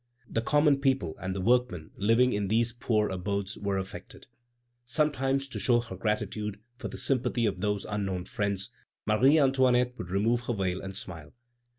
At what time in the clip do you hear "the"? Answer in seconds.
0.27-0.41, 1.35-1.41, 6.87-6.97